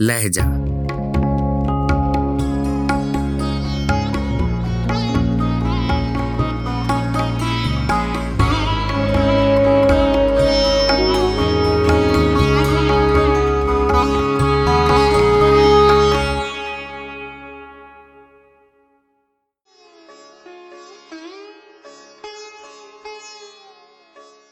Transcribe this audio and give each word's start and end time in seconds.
لہجہ۔ 0.00 0.40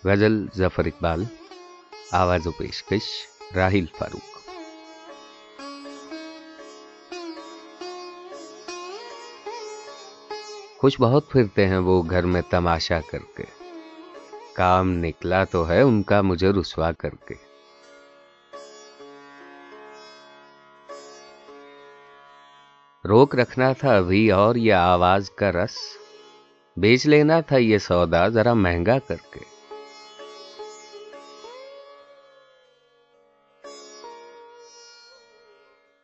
غزل 0.05 0.47
ظفر 0.57 0.85
اقبال 0.85 1.25
آواز 2.13 2.47
و 2.47 2.51
پیشکش 2.51 3.03
راہیل 3.57 3.87
فاروق۔ 3.99 4.36
خوش 10.87 11.01
بہت 11.01 11.29
پھرتے 11.29 11.69
ہیں 11.69 11.79
وہ 11.79 12.03
گھر 12.11 12.25
میں 12.27 12.43
تماشا 12.51 13.01
کر 13.01 13.19
کے۔ 13.37 13.45
کام 14.55 14.91
نکلا 14.91 15.45
تو 15.45 15.69
ہے 15.69 15.81
ان 15.81 16.03
کا 16.03 16.21
مجھے 16.21 16.51
رسوا 16.51 16.93
کر 16.93 17.09
کے۔ 17.09 17.35
روک 23.09 23.37
رکھنا 23.37 23.73
تھا 23.73 23.97
ابھی 23.97 24.31
اور 24.31 24.55
یہ 24.55 24.73
آواز 24.73 25.31
کا 25.31 25.53
رس۔ 25.53 25.75
بیچ 26.77 27.07
لینا 27.07 27.41
تھا 27.41 27.57
یہ 27.57 27.79
سودا 27.79 28.29
ذرا 28.29 28.55
مہنگا 28.55 28.99
کر 28.99 29.17
کے۔ 29.31 29.56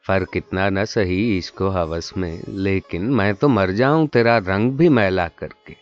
فرق 0.06 0.29
اتنا 0.34 0.69
نہ 0.69 0.84
سہی 0.88 1.38
اس 1.38 1.52
کو 1.52 1.69
حوث 1.69 2.16
میں، 2.16 2.42
لیکن 2.48 3.16
میں 3.16 3.33
تو 3.33 3.48
مر 3.48 3.69
جاؤں، 3.69 4.06
تیرا 4.06 4.39
رنگ 4.41 4.70
بھی 4.70 4.89
میلا 4.89 5.28
کر 5.28 5.48
کے۔ 5.48 5.75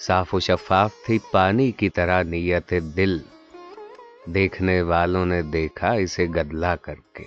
صاف 0.00 0.34
و 0.34 0.40
شفاف 0.40 0.90
تھی 1.06 1.18
پانی 1.32 1.72
کی 1.72 1.88
طرح 1.88 2.22
نیت 2.22 2.74
دل۔ 2.96 3.18
دیکھنے 4.26 4.82
والوں 4.82 5.26
نے 5.26 5.42
دیکھا 5.42 5.92
اسے 5.92 6.26
گدلا 6.26 6.76
کر 6.76 6.94
کے۔ 6.94 7.24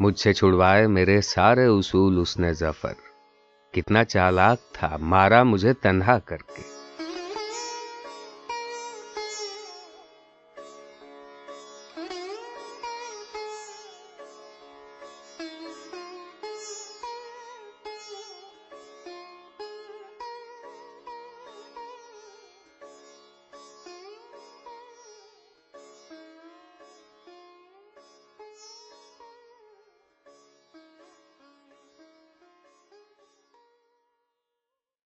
مجھ 0.00 0.18
سے 0.18 0.32
چھڑوائے 0.32 0.86
میرے 0.86 1.20
سارے 1.20 1.66
اصول، 1.66 2.20
اس 2.20 2.38
نے 2.38 2.52
ظفر۔ 2.52 3.09
کتنا 3.72 4.04
چالاک 4.04 4.74
تھا 4.74 4.96
مارا 4.96 5.42
مجھے 5.42 5.72
تنہا 5.72 6.18
کر 6.18 6.36
کے۔ 6.36 6.79